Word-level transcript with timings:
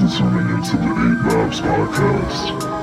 You're 0.00 0.08
tuning 0.08 0.48
into 0.56 0.76
the 0.78 0.88
Eight 0.88 1.18
Vibes 1.22 1.60
Podcast. 1.60 2.81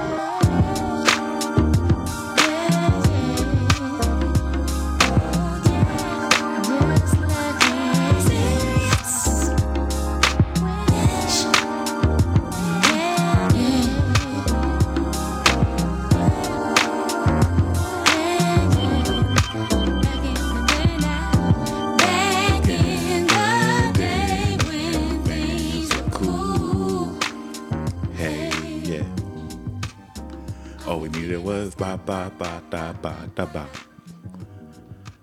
Needed 31.30 31.46
was 31.46 31.76
ba 31.76 31.96
ba 32.08 32.32
ba 32.40 32.60
da 32.72 32.92
ba 32.92 33.30
da 33.36 33.46
ba. 33.46 33.70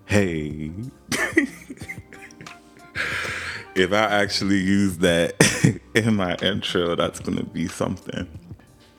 Hey. 0.05 0.71
if 3.75 3.91
I 3.91 4.05
actually 4.21 4.59
use 4.59 4.99
that 4.99 5.35
in 5.95 6.15
my 6.15 6.35
intro, 6.35 6.95
that's 6.95 7.19
gonna 7.19 7.43
be 7.43 7.67
something. 7.67 8.25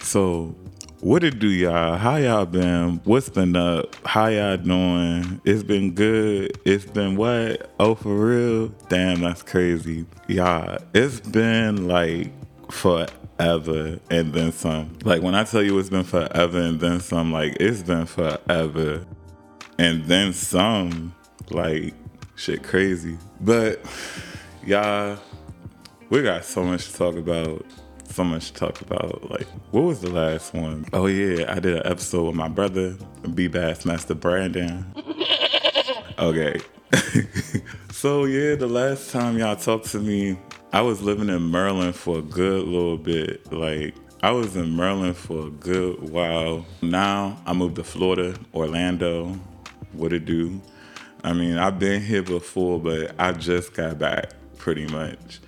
So, 0.01 0.55
what 1.01 1.25
it 1.25 1.39
do, 1.39 1.49
y'all? 1.49 1.97
How 1.97 2.17
y'all 2.17 2.45
been? 2.45 3.01
What's 3.05 3.31
been 3.31 3.57
up? 3.57 3.97
How 4.05 4.27
y'all 4.27 4.59
doing? 4.59 5.41
It's 5.47 5.63
been 5.63 5.95
good. 5.95 6.59
It's 6.67 6.85
been 6.85 7.17
what? 7.17 7.71
Oh, 7.81 7.95
for 7.95 8.15
real? 8.15 8.69
Damn, 8.91 9.23
that's 9.23 9.43
crazy. 9.43 10.05
Y'all, 10.27 10.77
it's 10.93 11.21
been 11.21 11.89
like 11.89 12.31
forever 13.39 13.99
and 14.11 14.33
then 14.33 14.53
some. 14.53 14.99
Like 15.05 15.23
when 15.23 15.35
I 15.35 15.45
tell 15.45 15.63
you 15.63 15.79
it's 15.79 15.91
been 15.91 16.05
forever 16.05 16.61
and 16.61 16.81
then 16.81 17.01
some, 17.01 17.33
like 17.33 17.57
it's 17.61 17.83
been 17.83 18.07
forever 18.07 19.05
and 19.79 20.05
then 20.05 20.33
some. 20.33 21.15
Like 21.51 21.95
shit 22.37 22.63
crazy. 22.63 23.17
But 23.41 23.81
y'all, 24.65 25.19
we 26.11 26.23
got 26.23 26.45
so 26.45 26.63
much 26.65 26.91
to 26.91 26.97
talk 26.97 27.17
about. 27.17 27.65
So 28.11 28.25
much 28.25 28.53
to 28.53 28.55
talk 28.55 28.81
about. 28.81 29.31
Like, 29.31 29.47
what 29.71 29.83
was 29.83 30.01
the 30.01 30.11
last 30.11 30.55
one? 30.55 30.87
Oh 30.93 31.07
yeah, 31.07 31.53
I 31.53 31.61
did 31.61 31.77
an 31.77 31.83
episode 31.85 32.25
with 32.25 32.35
my 32.35 32.49
brother, 32.49 32.97
B 33.35 33.49
Bass 33.49 33.85
Master 33.85 34.15
Brandon. 34.15 34.87
Okay. 36.19 36.59
so 37.93 38.25
yeah, 38.25 38.57
the 38.57 38.67
last 38.67 39.13
time 39.13 39.39
y'all 39.39 39.55
talked 39.55 39.87
to 39.93 40.01
me, 40.01 40.37
I 40.71 40.83
was 40.83 41.01
living 41.01 41.31
in 41.31 41.51
Maryland 41.51 41.95
for 41.95 42.19
a 42.19 42.23
good 42.23 42.65
little 42.67 42.99
bit. 42.99 43.51
Like 43.51 43.95
I 44.23 44.33
was 44.33 44.55
in 44.55 44.77
Maryland 44.77 45.17
for 45.17 45.47
a 45.47 45.51
good 45.51 46.11
while. 46.11 46.67
Now 46.83 47.41
I 47.47 47.55
moved 47.55 47.77
to 47.77 47.85
Florida, 47.85 48.39
Orlando. 48.55 49.39
What 49.93 50.13
it 50.13 50.27
do? 50.27 50.61
I 51.25 51.33
mean, 51.33 51.57
I've 51.57 51.79
been 51.79 52.03
here 52.03 52.23
before, 52.23 52.79
but 52.79 53.15
I 53.19 53.33
just 53.33 53.73
got 53.73 53.99
back 53.99 54.35
pretty 54.59 54.87
much. 54.87 55.41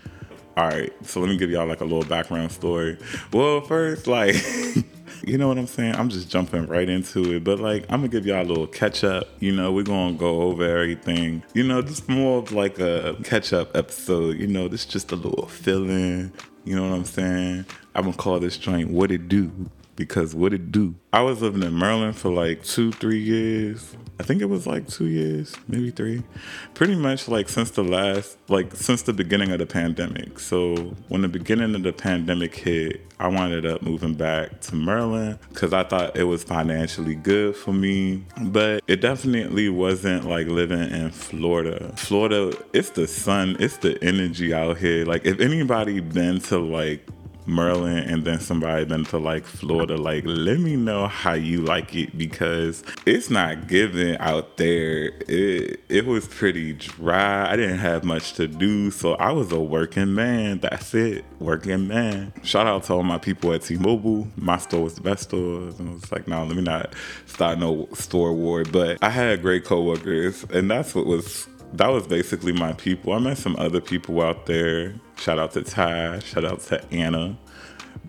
All 0.57 0.67
right, 0.67 0.93
so 1.07 1.21
let 1.21 1.29
me 1.29 1.37
give 1.37 1.51
y'all 1.51 1.67
like 1.67 1.81
a 1.81 1.85
little 1.85 2.05
background 2.05 2.51
story. 2.51 2.99
Well, 3.33 3.61
first, 3.61 4.07
like, 4.07 4.35
you 5.25 5.39
know 5.39 5.49
what 5.49 5.59
I'm 5.59 5.67
saying? 5.67 5.95
I'm 5.95 6.09
just 6.09 6.31
jumping 6.31 6.67
right 6.67 6.89
into 6.89 7.35
it, 7.35 7.45
but 7.45 7.61
like, 7.61 7.85
I'm 7.89 8.01
gonna 8.01 8.09
give 8.09 8.27
y'all 8.27 8.43
a 8.43 8.49
little 8.49 8.67
catch 8.67 9.05
up. 9.05 9.29
You 9.41 9.53
know, 9.53 9.73
we're 9.73 9.85
gonna 9.85 10.17
go 10.17 10.43
over 10.43 10.65
everything. 10.65 11.43
You 11.55 11.63
know, 11.63 11.83
just 11.83 12.09
more 12.09 12.39
of 12.39 12.53
like 12.53 12.79
a 12.79 13.17
catch 13.25 13.53
up 13.53 13.77
episode. 13.77 14.39
You 14.39 14.47
know, 14.47 14.69
this 14.69 14.85
just 14.85 15.13
a 15.13 15.17
little 15.17 15.47
feeling. 15.47 16.33
You 16.65 16.77
know 16.77 16.89
what 16.89 16.95
I'm 16.95 17.05
saying? 17.05 17.67
I'm 17.95 18.05
gonna 18.05 18.17
call 18.17 18.41
this 18.41 18.57
joint 18.57 18.91
"What 18.91 19.11
It 19.11 19.29
Do" 19.29 19.51
because 20.01 20.35
what 20.35 20.55
it 20.55 20.73
do? 20.73 20.95
I 21.13 21.21
was 21.21 21.43
living 21.43 21.63
in 21.63 21.79
Maryland 21.79 22.17
for 22.17 22.31
like 22.31 22.65
two, 22.65 22.91
three 22.91 23.21
years. 23.21 23.95
I 24.19 24.23
think 24.23 24.41
it 24.41 24.47
was 24.47 24.67
like 24.67 24.89
two 24.89 25.09
years, 25.09 25.55
maybe 25.69 25.91
three. 25.91 26.23
Pretty 26.73 26.95
much 26.95 27.29
like 27.29 27.51
since 27.51 27.71
the 27.73 27.85
last, 27.85 28.39
like 28.49 28.75
since 28.75 29.03
the 29.03 29.13
beginning 29.13 29.53
of 29.53 29.59
the 29.59 29.67
pandemic. 29.67 30.39
So 30.39 30.97
when 31.09 31.21
the 31.21 31.29
beginning 31.29 31.75
of 31.75 31.83
the 31.83 31.93
pandemic 31.93 32.55
hit, 32.55 33.03
I 33.19 33.29
wound 33.29 33.67
up 33.67 33.83
moving 33.83 34.15
back 34.15 34.63
to 34.63 34.75
Maryland 34.75 35.39
because 35.51 35.75
I 35.75 35.85
thought 35.85 36.17
it 36.17 36.25
was 36.25 36.45
financially 36.45 37.15
good 37.15 37.55
for 37.55 37.75
me. 37.75 38.25
But 38.41 38.83
it 38.87 39.03
definitely 39.03 39.69
wasn't 39.69 40.27
like 40.27 40.47
living 40.47 40.81
in 40.81 41.11
Florida. 41.11 41.93
Florida, 41.97 42.57
it's 42.73 42.91
the 42.91 43.07
sun, 43.07 43.57
it's 43.61 43.77
the 43.77 44.03
energy 44.03 44.55
out 44.55 44.79
here. 44.79 45.05
Like 45.05 45.27
if 45.27 45.41
anybody 45.41 46.01
been 46.01 46.41
to 46.41 46.59
like 46.59 47.07
Maryland 47.51 48.11
and 48.11 48.25
then 48.25 48.41
somebody 48.41 48.85
been 48.85 49.05
to 49.07 49.19
like 49.19 49.45
Florida, 49.45 49.97
like 49.97 50.25
let 50.27 50.61
me 50.61 50.77
know 50.77 51.07
how 51.07 51.35
you 51.35 51.63
like 51.63 51.95
it 51.95 52.17
because 52.17 52.83
it's 53.07 53.31
not 53.31 53.69
giving 53.69 54.17
out 54.19 54.57
there. 54.57 55.13
It 55.29 55.81
it 55.89 56.07
was 56.07 56.27
pretty 56.29 56.73
dry. 56.75 57.51
I 57.51 57.57
didn't 57.57 57.79
have 57.79 58.05
much 58.05 58.35
to 58.35 58.47
do, 58.47 58.91
so 58.91 59.15
I 59.15 59.33
was 59.33 59.53
a 59.53 59.61
working 59.61 60.15
man. 60.15 60.61
That's 60.61 60.95
it, 60.95 61.25
working 61.39 61.89
man. 61.89 62.33
Shout 62.43 62.67
out 62.67 62.85
to 62.85 62.95
all 62.95 63.03
my 63.03 63.19
people 63.19 63.53
at 63.53 63.63
T-Mobile. 63.63 64.29
My 64.37 64.59
store 64.59 64.85
was 64.85 64.95
the 64.95 65.01
best 65.01 65.25
store, 65.25 65.69
and 65.79 65.89
I 65.89 65.93
was 65.93 66.13
like, 66.13 66.29
no, 66.29 66.45
let 66.45 66.57
me 66.57 66.63
not 66.63 66.95
start 67.27 67.59
no 67.59 67.89
store 67.93 68.33
war. 68.33 68.65
But 68.65 68.99
I 69.03 69.11
had 69.11 69.43
great 69.43 69.65
coworkers, 69.65 70.45
and 70.45 70.71
that's 70.71 70.95
what 70.95 71.07
was 71.07 71.49
that 71.75 71.89
was 71.89 72.07
basically 72.07 72.53
my 72.53 72.73
people. 72.75 73.13
I 73.13 73.19
met 73.19 73.39
some 73.39 73.57
other 73.57 73.81
people 73.81 74.21
out 74.23 74.47
there. 74.47 74.95
Shout 75.17 75.39
out 75.39 75.53
to 75.53 75.63
Ty. 75.63 76.21
Shout 76.21 76.45
out 76.45 76.61
to 76.61 76.85
Anna, 76.93 77.37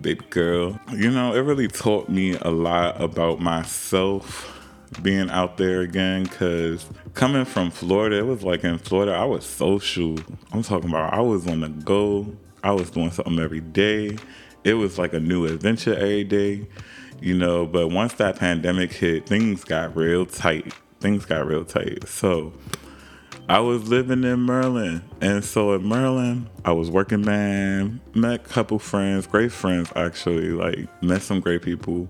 big 0.00 0.28
girl. 0.30 0.80
You 0.92 1.10
know, 1.10 1.34
it 1.34 1.40
really 1.40 1.68
taught 1.68 2.08
me 2.08 2.36
a 2.40 2.50
lot 2.50 3.00
about 3.00 3.40
myself 3.40 4.58
being 5.00 5.30
out 5.30 5.56
there 5.56 5.80
again 5.80 6.24
because 6.24 6.86
coming 7.14 7.44
from 7.44 7.70
Florida, 7.70 8.18
it 8.18 8.26
was 8.26 8.42
like 8.42 8.64
in 8.64 8.78
Florida, 8.78 9.12
I 9.12 9.24
was 9.24 9.44
social. 9.44 10.18
I'm 10.52 10.62
talking 10.62 10.90
about 10.90 11.12
I 11.12 11.20
was 11.20 11.46
on 11.46 11.60
the 11.60 11.68
go, 11.68 12.36
I 12.62 12.72
was 12.72 12.90
doing 12.90 13.10
something 13.10 13.38
every 13.38 13.60
day. 13.60 14.16
It 14.64 14.74
was 14.74 14.98
like 14.98 15.12
a 15.12 15.20
new 15.20 15.46
adventure 15.46 15.94
every 15.94 16.24
day, 16.24 16.68
you 17.20 17.36
know. 17.36 17.66
But 17.66 17.88
once 17.88 18.14
that 18.14 18.38
pandemic 18.38 18.92
hit, 18.92 19.26
things 19.26 19.64
got 19.64 19.96
real 19.96 20.26
tight. 20.26 20.72
Things 21.00 21.24
got 21.24 21.46
real 21.46 21.64
tight. 21.64 22.06
So, 22.06 22.52
I 23.48 23.58
was 23.60 23.88
living 23.88 24.24
in 24.24 24.46
Maryland. 24.46 25.02
And 25.20 25.44
so 25.44 25.74
in 25.74 25.86
Maryland, 25.88 26.48
I 26.64 26.72
was 26.72 26.90
working 26.90 27.22
man, 27.22 28.00
met 28.14 28.34
a 28.34 28.38
couple 28.38 28.78
friends, 28.78 29.26
great 29.26 29.52
friends 29.52 29.92
actually, 29.96 30.50
like 30.50 30.88
met 31.02 31.22
some 31.22 31.40
great 31.40 31.62
people. 31.62 32.08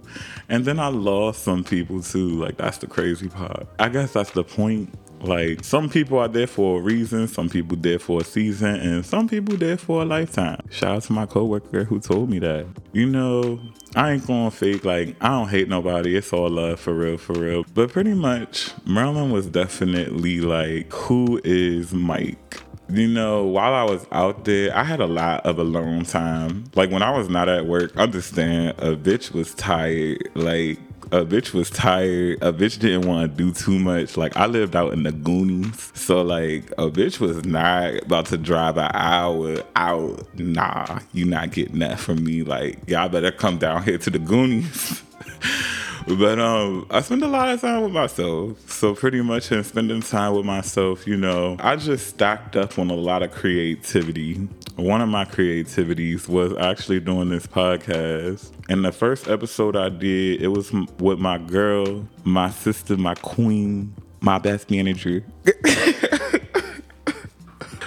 And 0.49 0.65
then 0.65 0.79
I 0.79 0.89
lost 0.89 1.43
some 1.43 1.65
people 1.65 2.03
too. 2.03 2.29
Like 2.29 2.59
that's 2.59 2.79
the 2.79 2.87
crazy 2.87 3.29
part. 3.29 3.67
I 3.79 3.89
guess 3.89 4.13
that's 4.13 4.31
the 4.33 4.45
point. 4.45 4.95
Like 5.23 5.65
some 5.65 5.89
people 5.89 6.19
are 6.19 6.29
there 6.29 6.49
for 6.49 6.81
a 6.81 6.83
reason, 6.83 7.29
some 7.29 7.49
people 7.49 7.77
there 7.77 7.99
for 7.99 8.21
a 8.21 8.25
season, 8.25 8.75
and 8.77 9.07
some 9.07 9.29
people 9.29 9.57
there 9.57 9.77
for 9.77 10.03
a 10.03 10.05
lifetime. 10.05 10.61
Shout 10.71 10.97
out 10.97 11.03
to 11.05 11.13
my 11.13 11.27
coworker 11.27 11.85
who 11.85 12.01
told 12.01 12.29
me 12.29 12.41
that. 12.41 12.67
You 12.93 13.07
know, 13.07 13.61
I 13.95 14.13
ain't 14.13 14.27
gonna 14.27 14.51
fake 14.51 14.85
like 14.85 15.17
I 15.21 15.29
don't 15.29 15.49
hate 15.49 15.69
nobody. 15.69 16.17
It's 16.17 16.33
all 16.33 16.51
love 16.51 16.81
for 16.81 16.93
real, 16.93 17.19
for 17.19 17.35
real. 17.35 17.65
But 17.73 17.93
pretty 17.93 18.15
much, 18.15 18.73
Maryland 18.85 19.33
was 19.33 19.47
definitely 19.47 20.41
like, 20.41 20.93
who 20.93 21.41
is 21.45 21.93
Mike? 21.93 22.61
You 22.89 23.09
know, 23.09 23.45
while 23.45 23.73
I 23.73 23.85
was 23.85 24.07
out 24.13 24.45
there, 24.45 24.77
I 24.77 24.85
had 24.85 25.01
a 25.01 25.07
lot 25.07 25.47
of 25.47 25.59
alone 25.59 26.05
time. 26.05 26.65
Like 26.75 26.91
when 26.91 27.03
I 27.03 27.17
was 27.17 27.29
not 27.29 27.49
at 27.49 27.65
work, 27.65 27.97
understand 27.97 28.71
a 28.79 28.97
bitch 28.97 29.33
was 29.33 29.55
tired. 29.55 30.29
Like 30.35 30.79
a 31.13 31.27
bitch 31.27 31.53
was 31.53 31.69
tired. 31.69 32.39
A 32.43 32.53
bitch 32.53 32.79
didn't 32.79 33.07
want 33.07 33.31
to 33.31 33.37
do 33.37 33.53
too 33.53 33.79
much. 33.79 34.17
Like 34.17 34.37
I 34.37 34.47
lived 34.47 34.75
out 34.75 34.95
in 34.95 35.03
the 35.03 35.11
boonies, 35.11 35.95
so 35.97 36.23
like 36.23 36.71
a 36.73 36.91
bitch 36.91 37.21
was 37.21 37.45
not 37.45 38.03
about 38.03 38.27
to 38.27 38.39
drive 38.39 38.79
an 38.79 38.91
hour 38.95 39.59
out. 39.77 40.27
Nah, 40.39 41.01
you 41.13 41.27
not 41.27 41.53
getting 41.53 41.81
that 41.81 42.01
from 42.01 42.25
me. 42.25 42.43
Like 42.43 42.79
y'all 42.89 43.11
better 43.11 43.31
come 43.31 43.59
down 43.59 43.85
here 43.85 43.99
to 43.99 44.11
the 44.11 44.19
boonies. 44.19 45.03
But 46.07 46.39
um, 46.39 46.87
I 46.91 47.01
spend 47.01 47.23
a 47.23 47.29
lot 47.29 47.49
of 47.49 47.61
time 47.61 47.83
with 47.83 47.93
myself. 47.93 48.59
So 48.71 48.95
pretty 48.95 49.23
much 49.23 49.53
in 49.53 49.63
spending 49.65 50.01
time 50.03 50.35
with 50.35 50.45
myself, 50.45 51.07
you 51.07 51.17
know, 51.17 51.57
I 51.61 51.77
just 51.77 52.09
stacked 52.09 52.57
up 52.57 52.79
on 52.79 52.91
a 52.91 52.95
lot 52.95 53.23
of 53.23 53.31
creativity. 53.31 54.35
One 54.77 55.01
of 55.01 55.09
my 55.09 55.25
creativities 55.25 56.29
was 56.29 56.57
actually 56.57 57.01
doing 57.01 57.29
this 57.29 57.47
podcast. 57.47 58.51
And 58.69 58.85
the 58.85 58.93
first 58.93 59.29
episode 59.29 59.77
I 59.77 59.89
did, 59.91 60.43
it 60.43 60.49
was 60.49 60.73
with 60.99 61.19
my 61.19 61.39
girl, 61.39 62.07
my 62.25 62.51
sister, 62.51 62.97
my 62.97 63.15
queen, 63.17 63.95
my 64.21 64.39
best 64.39 64.71
manager, 64.71 65.25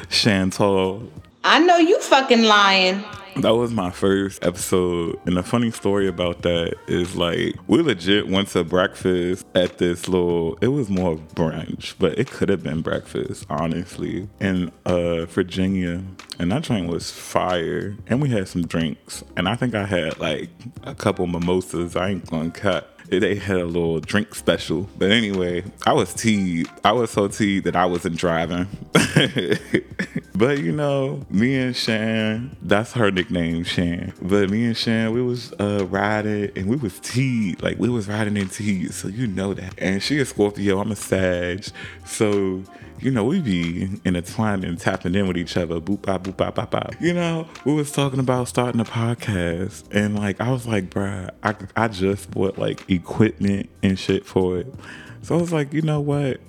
Chantal. 0.10 1.12
I 1.44 1.60
know 1.60 1.78
you 1.78 2.00
fucking 2.00 2.44
lying. 2.44 3.04
That 3.38 3.54
was 3.56 3.72
my 3.72 3.92
first 3.92 4.44
episode. 4.46 5.20
And 5.26 5.36
the 5.36 5.44
funny 5.44 5.70
story 5.70 6.08
about 6.08 6.42
that 6.44 6.76
is 6.88 7.16
like 7.18 7.56
we 7.68 7.82
legit 7.82 8.30
went 8.30 8.48
to 8.50 8.64
breakfast 8.64 9.46
at 9.54 9.78
this 9.78 10.08
little 10.08 10.58
it 10.62 10.70
was 10.70 10.90
more 10.90 11.18
brunch, 11.18 11.96
but 12.00 12.18
it 12.18 12.32
could 12.32 12.48
have 12.48 12.64
been 12.64 12.82
breakfast, 12.82 13.46
honestly. 13.50 14.30
In 14.40 14.72
uh 14.86 15.26
Virginia. 15.26 16.02
And 16.40 16.52
that 16.52 16.64
joint 16.64 16.88
was 16.90 17.12
fire. 17.12 17.98
And 18.08 18.22
we 18.22 18.30
had 18.30 18.48
some 18.48 18.66
drinks. 18.66 19.24
And 19.36 19.50
I 19.50 19.56
think 19.56 19.76
I 19.76 19.86
had 19.86 20.18
like 20.18 20.50
a 20.84 20.96
couple 20.96 21.28
mimosas. 21.28 21.98
I 21.98 22.10
ain't 22.10 22.30
gonna 22.30 22.52
cut 22.52 22.96
they 23.10 23.36
had 23.36 23.58
a 23.58 23.66
little 23.66 24.00
drink 24.00 24.34
special. 24.36 24.90
But 24.98 25.12
anyway, 25.12 25.64
I 25.86 25.94
was 25.94 26.14
teed. 26.14 26.68
I 26.84 26.92
was 26.92 27.12
so 27.12 27.28
teed 27.28 27.66
that 27.66 27.76
I 27.76 27.86
wasn't 27.86 28.18
driving. 28.18 28.68
but 30.36 30.60
you 30.60 30.72
know, 30.72 31.26
me 31.30 31.56
and 31.56 31.76
Shan, 31.76 32.56
that's 32.62 32.94
her 32.94 33.12
nickname, 33.12 33.64
Shan. 33.64 34.14
But 34.22 34.50
me 34.50 34.66
and 34.66 34.78
Shan, 34.78 35.14
we 35.14 35.22
was 35.22 35.54
uh, 35.54 35.86
riding 35.90 36.52
and 36.56 36.68
we 36.68 36.76
was 36.76 37.00
teed. 37.00 37.62
Like 37.62 37.80
we 37.80 37.90
was 37.90 38.08
riding 38.08 38.38
in 38.38 38.50
teed. 38.50 38.94
So 38.94 39.08
you 39.08 39.28
know 39.28 39.54
that. 39.54 39.74
And 39.78 40.02
she 40.02 40.20
a 40.20 40.26
Scorpio, 40.26 40.80
I'm 40.80 40.92
a 40.92 40.96
Sag. 40.96 41.66
So 42.06 42.64
you 43.00 43.12
know, 43.12 43.24
we 43.26 43.42
be 43.42 43.90
intertwined 44.06 44.64
and 44.64 44.80
tapping 44.80 45.16
in 45.16 45.28
with 45.28 45.38
each 45.38 45.58
other. 45.58 45.80
Boop, 45.80 46.02
bop, 46.04 46.24
boop, 46.24 46.38
bop, 46.38 46.56
bop, 46.56 46.72
bop. 46.72 46.96
You 47.00 47.14
know, 47.14 47.48
we 47.66 47.74
was 47.74 47.92
talking 47.92 48.20
about 48.20 48.48
starting 48.48 48.80
a 48.80 48.86
podcast. 48.86 49.84
And 49.92 50.16
like, 50.16 50.40
I 50.40 50.52
was 50.52 50.66
like, 50.66 50.90
bruh, 50.90 51.30
I, 51.44 51.56
I 51.76 51.88
just 51.88 52.32
bought 52.32 52.58
like 52.58 52.90
equipment 52.90 53.70
and 53.84 54.00
shit 54.00 54.26
for 54.26 54.58
it. 54.60 54.74
So 55.22 55.38
I 55.38 55.42
was 55.42 55.52
like, 55.52 55.74
you 55.74 55.82
know 55.82 56.00
what? 56.00 56.40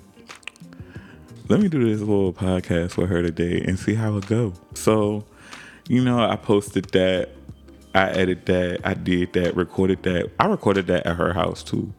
Let 1.49 1.61
me 1.61 1.69
do 1.69 1.89
this 1.89 2.01
little 2.01 2.33
podcast 2.33 2.97
with 2.97 3.09
her 3.09 3.21
today 3.21 3.63
and 3.65 3.79
see 3.79 3.93
how 3.93 4.17
it 4.17 4.27
go. 4.27 4.51
So, 4.73 5.23
you 5.87 6.03
know, 6.03 6.19
I 6.19 6.35
posted 6.35 6.89
that. 6.89 7.29
I 7.95 8.09
edited 8.09 8.45
that. 8.47 8.81
I 8.83 8.93
did 8.93 9.31
that. 9.31 9.55
Recorded 9.55 10.03
that. 10.03 10.29
I 10.41 10.47
recorded 10.47 10.87
that 10.87 11.05
at 11.05 11.15
her 11.15 11.31
house 11.31 11.63
too. 11.63 11.93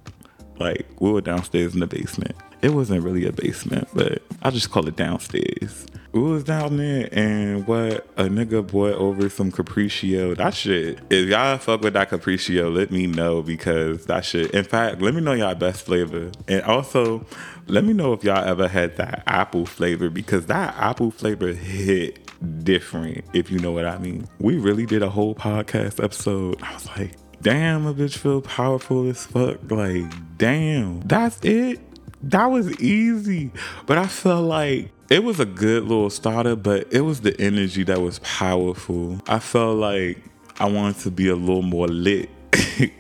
Like 0.59 0.87
we 1.01 1.11
were 1.11 1.23
downstairs 1.23 1.73
in 1.73 1.81
the 1.81 1.87
basement. 1.87 2.37
It 2.61 2.71
wasn't 2.71 3.05
really 3.05 3.27
a 3.27 3.33
basement, 3.33 3.89
but 3.95 4.23
I 4.43 4.51
just 4.51 4.71
call 4.71 4.89
it 4.89 4.97
downstairs. 4.97 5.87
We 6.13 6.23
was 6.23 6.43
down 6.43 6.79
there 6.79 7.09
and 7.13 7.67
what 7.67 8.07
a 8.17 8.25
nigga 8.25 8.67
bought 8.67 8.95
over 8.95 9.29
some 9.29 9.53
Capriccio. 9.53 10.37
That 10.37 10.55
shit. 10.55 10.99
If 11.11 11.29
y'all 11.29 11.59
fuck 11.59 11.83
with 11.83 11.93
that 11.93 12.11
Capriccio, 12.11 12.75
let 12.75 12.91
me 12.91 13.07
know 13.07 13.43
because 13.43 14.07
that 14.07 14.25
shit. 14.25 14.53
In 14.53 14.65
fact, 14.65 15.03
let 15.03 15.15
me 15.15 15.21
know 15.21 15.35
y'all 15.35 15.55
best 15.55 15.85
flavor. 15.85 16.31
And 16.49 16.63
also, 16.63 17.27
let 17.67 17.85
me 17.85 17.93
know 17.93 18.15
if 18.15 18.25
y'all 18.25 18.43
ever 18.43 18.67
had 18.67 18.97
that 18.97 19.23
apple 19.27 19.67
flavor 19.67 20.09
because 20.09 20.47
that 20.47 20.75
apple 20.77 21.11
flavor 21.11 21.53
hit 21.53 22.19
different, 22.65 23.25
if 23.35 23.51
you 23.51 23.59
know 23.59 23.73
what 23.73 23.85
I 23.85 23.99
mean. 23.99 24.27
We 24.41 24.57
really 24.57 24.87
did 24.87 25.03
a 25.03 25.11
whole 25.11 25.35
podcast 25.35 26.03
episode. 26.03 26.61
I 26.63 26.73
was 26.75 26.87
like, 26.97 27.13
damn, 27.43 27.87
a 27.87 27.95
bitch 27.95 28.17
feel 28.17 28.41
powerful 28.41 29.09
as 29.09 29.27
fuck. 29.27 29.59
Like, 29.71 30.05
damn, 30.39 31.01
that's 31.01 31.39
it. 31.45 31.81
That 32.23 32.47
was 32.47 32.79
easy. 32.81 33.53
But 33.87 33.99
I 33.99 34.07
felt 34.07 34.45
like 34.45 34.91
it 35.09 35.23
was 35.23 35.39
a 35.41 35.47
good 35.47 35.85
little 35.85 36.11
starter, 36.11 36.57
but 36.57 36.93
it 36.93 37.03
was 37.03 37.21
the 37.21 37.41
energy 37.41 37.85
that 37.85 38.01
was 38.01 38.19
powerful. 38.21 39.21
I 39.29 39.39
felt 39.39 39.77
like 39.79 40.19
I 40.59 40.69
wanted 40.69 40.99
to 41.03 41.11
be 41.11 41.29
a 41.29 41.37
little 41.37 41.63
more 41.63 41.87
lit. 41.87 42.29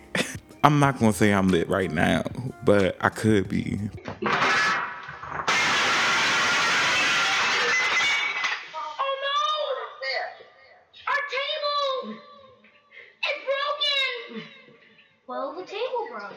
I'm 0.64 0.78
not 0.78 0.98
gonna 0.98 1.12
say 1.12 1.32
I'm 1.32 1.48
lit 1.48 1.68
right 1.68 1.90
now, 1.90 2.22
but 2.64 2.96
I 3.00 3.08
could 3.08 3.48
be. 3.48 3.78
Oh 3.80 4.18
no! 9.24 9.42
Our 11.06 11.20
table! 11.28 12.14
It's 13.24 13.40
broken! 13.44 14.48
Well, 15.26 15.54
the 15.56 15.64
table 15.64 16.08
broke. 16.10 16.32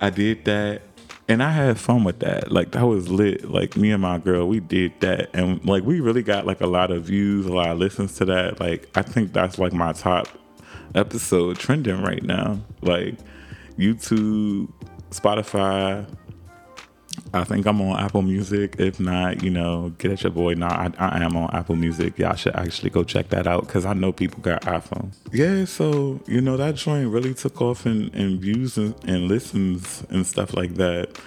I 0.00 0.10
did 0.10 0.44
that 0.44 0.82
and 1.28 1.42
I 1.42 1.50
had 1.50 1.78
fun 1.78 2.04
with 2.04 2.20
that. 2.20 2.50
Like 2.50 2.72
that 2.72 2.86
was 2.86 3.08
lit. 3.08 3.50
Like 3.50 3.76
me 3.76 3.90
and 3.90 4.02
my 4.02 4.18
girl, 4.18 4.48
we 4.48 4.60
did 4.60 4.98
that, 5.00 5.30
and 5.34 5.64
like 5.64 5.84
we 5.84 6.00
really 6.00 6.22
got 6.22 6.46
like 6.46 6.60
a 6.60 6.66
lot 6.66 6.90
of 6.90 7.04
views, 7.04 7.46
a 7.46 7.52
lot 7.52 7.68
of 7.68 7.78
listens 7.78 8.14
to 8.16 8.24
that. 8.26 8.60
Like 8.60 8.88
I 8.94 9.02
think 9.02 9.32
that's 9.32 9.58
like 9.58 9.72
my 9.72 9.92
top 9.92 10.28
episode 10.94 11.58
trending 11.58 12.02
right 12.02 12.22
now. 12.22 12.60
Like 12.80 13.16
YouTube, 13.78 14.72
Spotify. 15.10 16.06
I 17.34 17.44
think 17.44 17.66
I'm 17.66 17.80
on 17.80 17.98
Apple 17.98 18.22
Music. 18.22 18.76
If 18.78 18.98
not, 18.98 19.42
you 19.42 19.50
know, 19.50 19.92
get 19.98 20.12
at 20.12 20.22
your 20.22 20.32
boy. 20.32 20.54
Nah, 20.54 20.68
I, 20.68 20.90
I 20.98 21.24
am 21.24 21.36
on 21.36 21.50
Apple 21.54 21.76
Music. 21.76 22.18
Y'all 22.18 22.34
should 22.34 22.56
actually 22.56 22.90
go 22.90 23.04
check 23.04 23.28
that 23.28 23.46
out 23.46 23.66
because 23.66 23.84
I 23.84 23.92
know 23.92 24.12
people 24.12 24.40
got 24.40 24.62
iPhones. 24.62 25.16
Yeah, 25.32 25.64
so 25.64 26.20
you 26.26 26.40
know 26.40 26.56
that 26.56 26.76
joint 26.76 27.08
really 27.10 27.34
took 27.34 27.60
off 27.60 27.86
in, 27.86 28.08
in 28.14 28.40
views 28.40 28.78
and, 28.78 28.94
and 29.04 29.28
listens 29.28 30.04
and 30.10 30.26
stuff 30.26 30.54
like 30.54 30.74
that. 30.74 31.18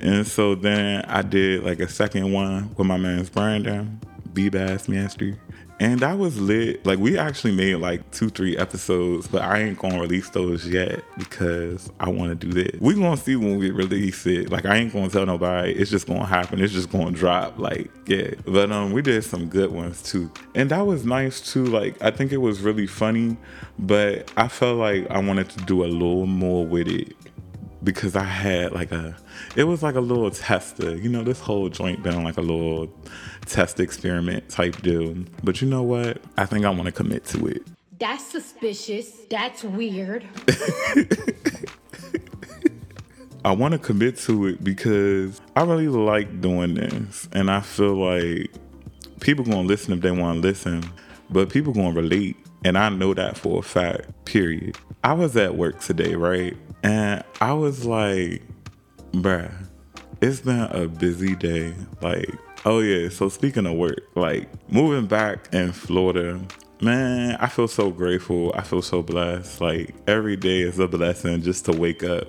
And 0.00 0.26
so 0.26 0.54
then 0.54 1.04
I 1.06 1.22
did 1.22 1.64
like 1.64 1.80
a 1.80 1.88
second 1.88 2.32
one 2.32 2.74
with 2.76 2.86
my 2.86 2.96
man's 2.96 3.30
Brandon, 3.30 4.00
B 4.32 4.48
Bass 4.48 4.88
Master. 4.88 5.38
And 5.80 6.00
that 6.00 6.18
was 6.18 6.40
lit. 6.40 6.84
Like 6.84 6.98
we 6.98 7.16
actually 7.16 7.54
made 7.54 7.76
like 7.76 8.10
two, 8.10 8.30
three 8.30 8.56
episodes, 8.56 9.28
but 9.28 9.42
I 9.42 9.60
ain't 9.60 9.78
gonna 9.78 10.00
release 10.00 10.28
those 10.30 10.66
yet 10.66 11.02
because 11.16 11.90
I 12.00 12.08
wanna 12.08 12.34
do 12.34 12.52
this. 12.52 12.80
We 12.80 12.94
gonna 12.94 13.16
see 13.16 13.36
when 13.36 13.58
we 13.58 13.70
release 13.70 14.26
it. 14.26 14.50
Like 14.50 14.66
I 14.66 14.76
ain't 14.76 14.92
gonna 14.92 15.08
tell 15.08 15.26
nobody. 15.26 15.72
It's 15.72 15.90
just 15.90 16.08
gonna 16.08 16.26
happen. 16.26 16.60
It's 16.60 16.72
just 16.72 16.90
gonna 16.90 17.12
drop. 17.12 17.58
Like, 17.58 17.90
yeah. 18.06 18.30
But 18.44 18.72
um 18.72 18.92
we 18.92 19.02
did 19.02 19.22
some 19.22 19.46
good 19.46 19.70
ones 19.70 20.02
too. 20.02 20.30
And 20.54 20.70
that 20.70 20.84
was 20.84 21.04
nice 21.04 21.40
too. 21.40 21.64
Like 21.64 22.00
I 22.02 22.10
think 22.10 22.32
it 22.32 22.38
was 22.38 22.60
really 22.60 22.86
funny, 22.86 23.36
but 23.78 24.32
I 24.36 24.48
felt 24.48 24.78
like 24.78 25.08
I 25.10 25.18
wanted 25.20 25.48
to 25.50 25.64
do 25.64 25.84
a 25.84 25.86
little 25.86 26.26
more 26.26 26.66
with 26.66 26.88
it 26.88 27.14
because 27.88 28.14
I 28.16 28.24
had 28.24 28.72
like 28.72 28.92
a, 28.92 29.16
it 29.56 29.64
was 29.64 29.82
like 29.82 29.94
a 29.94 30.00
little 30.00 30.30
tester. 30.30 30.94
You 30.94 31.08
know, 31.08 31.24
this 31.24 31.40
whole 31.40 31.70
joint 31.70 32.02
been 32.02 32.22
like 32.22 32.36
a 32.36 32.42
little 32.42 32.92
test 33.46 33.80
experiment 33.80 34.50
type 34.50 34.82
deal. 34.82 35.14
But 35.42 35.62
you 35.62 35.68
know 35.68 35.82
what? 35.82 36.20
I 36.36 36.44
think 36.44 36.66
I 36.66 36.70
want 36.70 36.84
to 36.84 36.92
commit 36.92 37.24
to 37.26 37.46
it. 37.46 37.62
That's 37.98 38.22
suspicious. 38.26 39.10
That's 39.30 39.64
weird. 39.64 40.26
I 43.44 43.52
want 43.52 43.72
to 43.72 43.78
commit 43.78 44.18
to 44.18 44.48
it 44.48 44.62
because 44.62 45.40
I 45.56 45.62
really 45.62 45.88
like 45.88 46.42
doing 46.42 46.74
this, 46.74 47.26
and 47.32 47.50
I 47.50 47.60
feel 47.62 47.94
like 47.94 48.50
people 49.20 49.46
gonna 49.46 49.62
listen 49.62 49.94
if 49.94 50.02
they 50.02 50.10
want 50.10 50.42
to 50.42 50.46
listen, 50.46 50.84
but 51.30 51.48
people 51.48 51.72
gonna 51.72 51.94
relate, 51.94 52.36
and 52.66 52.76
I 52.76 52.90
know 52.90 53.14
that 53.14 53.38
for 53.38 53.60
a 53.60 53.62
fact. 53.62 54.26
Period. 54.26 54.76
I 55.04 55.12
was 55.12 55.36
at 55.36 55.56
work 55.56 55.80
today, 55.80 56.14
right, 56.14 56.56
and 56.82 57.22
I 57.40 57.52
was 57.52 57.84
like, 57.84 58.42
bruh, 59.12 59.52
it's 60.20 60.40
been 60.40 60.60
a 60.60 60.88
busy 60.88 61.36
day. 61.36 61.74
Like, 62.00 62.30
oh 62.64 62.80
yeah. 62.80 63.08
So 63.08 63.28
speaking 63.28 63.66
of 63.66 63.74
work, 63.76 64.00
like 64.14 64.48
moving 64.70 65.06
back 65.06 65.52
in 65.54 65.72
Florida, 65.72 66.40
man, 66.80 67.36
I 67.40 67.46
feel 67.46 67.68
so 67.68 67.90
grateful. 67.90 68.52
I 68.56 68.62
feel 68.62 68.82
so 68.82 69.02
blessed. 69.02 69.60
Like 69.60 69.94
every 70.06 70.36
day 70.36 70.60
is 70.60 70.78
a 70.78 70.88
blessing 70.88 71.42
just 71.42 71.64
to 71.66 71.72
wake 71.72 72.02
up. 72.02 72.28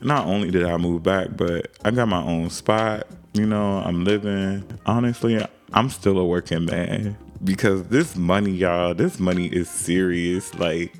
Not 0.00 0.26
only 0.26 0.50
did 0.50 0.64
I 0.64 0.76
move 0.76 1.02
back, 1.02 1.36
but 1.36 1.68
I 1.84 1.90
got 1.92 2.08
my 2.08 2.22
own 2.22 2.50
spot. 2.50 3.06
You 3.32 3.46
know, 3.46 3.78
I'm 3.78 4.04
living. 4.04 4.64
Honestly, 4.84 5.44
I'm 5.72 5.88
still 5.88 6.18
a 6.18 6.24
working 6.24 6.66
man 6.66 7.16
because 7.44 7.84
this 7.84 8.16
money, 8.16 8.50
y'all, 8.50 8.94
this 8.94 9.18
money 9.18 9.46
is 9.46 9.70
serious. 9.70 10.54
Like, 10.56 10.94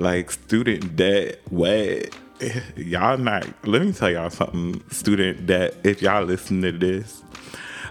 like 0.00 0.30
student 0.30 0.96
debt, 0.96 1.40
what? 1.50 2.16
Y'all 2.76 3.18
not, 3.18 3.46
let 3.66 3.82
me 3.82 3.92
tell 3.92 4.10
y'all 4.10 4.30
something. 4.30 4.82
Student 4.90 5.46
debt, 5.46 5.76
if 5.84 6.00
y'all 6.00 6.24
listen 6.24 6.62
to 6.62 6.72
this, 6.72 7.22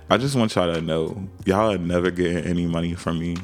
I 0.09 0.17
just 0.17 0.35
want 0.35 0.55
y'all 0.55 0.73
to 0.73 0.81
know 0.81 1.29
y'all 1.45 1.71
are 1.71 1.77
never 1.77 2.09
getting 2.09 2.43
any 2.45 2.65
money 2.65 2.95
from 2.95 3.19
me. 3.19 3.37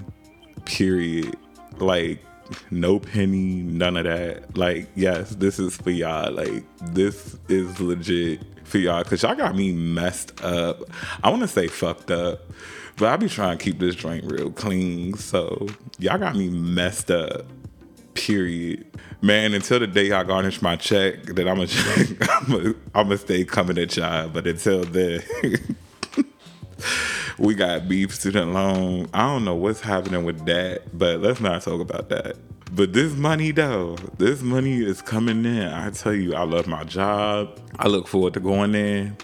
Period. 0.65 1.35
Like, 1.77 2.25
no 2.71 2.99
penny, 2.99 3.61
none 3.61 3.97
of 3.97 4.05
that. 4.05 4.57
Like, 4.57 4.87
yes, 4.95 5.35
this 5.35 5.59
is 5.59 5.77
for 5.77 5.91
y'all. 5.91 6.31
Like, 6.31 6.63
this 6.91 7.37
is 7.49 7.79
legit 7.79 8.41
for 8.63 8.79
y'all 8.79 9.03
because 9.03 9.21
y'all 9.21 9.35
got 9.35 9.55
me 9.55 9.73
messed 9.73 10.43
up. 10.43 10.81
I 11.23 11.29
want 11.29 11.43
to 11.43 11.47
say 11.47 11.67
fucked 11.67 12.09
up, 12.09 12.41
but 12.97 13.09
I 13.09 13.17
be 13.17 13.29
trying 13.29 13.59
to 13.59 13.63
keep 13.63 13.77
this 13.77 13.93
joint 13.93 14.23
real 14.25 14.49
clean. 14.49 15.13
So, 15.13 15.67
y'all 15.99 16.17
got 16.17 16.35
me 16.35 16.49
messed 16.49 17.11
up. 17.11 17.45
Period. 18.15 18.85
Man, 19.21 19.53
until 19.53 19.79
the 19.79 19.87
day 19.87 20.11
I 20.11 20.23
garnish 20.23 20.61
my 20.61 20.75
check, 20.75 21.23
that 21.23 21.47
I'm 21.47 21.57
gonna 21.57 22.73
I'm 22.95 23.07
gonna 23.07 23.17
stay 23.17 23.45
coming 23.45 23.77
at 23.77 23.95
y'all. 23.95 24.29
But 24.29 24.47
until 24.47 24.83
then, 24.83 25.21
we 27.37 27.55
got 27.55 27.87
beef 27.87 28.13
student 28.15 28.53
loan. 28.53 29.07
I 29.13 29.27
don't 29.27 29.45
know 29.45 29.55
what's 29.55 29.81
happening 29.81 30.23
with 30.25 30.45
that, 30.45 30.97
but 30.97 31.19
let's 31.21 31.39
not 31.39 31.61
talk 31.61 31.81
about 31.81 32.09
that. 32.09 32.37
But 32.71 32.93
this 32.93 33.13
money 33.13 33.51
though, 33.51 33.95
this 34.17 34.41
money 34.41 34.83
is 34.83 35.01
coming 35.01 35.45
in. 35.45 35.67
I 35.67 35.91
tell 35.91 36.13
you, 36.13 36.35
I 36.35 36.43
love 36.43 36.67
my 36.67 36.83
job. 36.83 37.59
I 37.77 37.87
look 37.87 38.07
forward 38.07 38.33
to 38.33 38.39
going 38.39 38.71
there. 38.71 39.15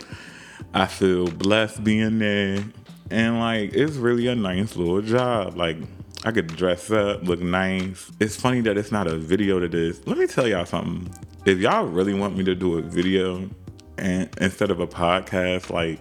I 0.74 0.86
feel 0.86 1.28
blessed 1.28 1.84
being 1.84 2.20
there. 2.20 2.64
And 3.10 3.40
like 3.40 3.74
it's 3.74 3.96
really 3.98 4.28
a 4.28 4.36
nice 4.36 4.76
little 4.76 5.02
job. 5.02 5.58
Like 5.58 5.78
I 6.24 6.32
could 6.32 6.48
dress 6.48 6.92
up, 6.92 7.24
look 7.24 7.40
nice. 7.40 8.12
It's 8.20 8.36
funny 8.36 8.62
that 8.62 8.78
it's 8.78 8.92
not 8.92 9.08
a 9.08 9.18
video 9.18 9.60
to 9.60 9.68
this. 9.68 10.06
Let 10.06 10.18
me 10.20 10.28
tell 10.28 10.48
y'all 10.48 10.66
something. 10.66 11.12
If 11.46 11.58
y'all 11.58 11.86
really 11.86 12.14
want 12.14 12.38
me 12.38 12.44
to 12.44 12.54
do 12.54 12.78
a 12.78 12.82
video 12.82 13.50
and 13.98 14.30
instead 14.40 14.70
of 14.70 14.80
a 14.80 14.86
podcast, 14.86 15.72
like 15.72 16.00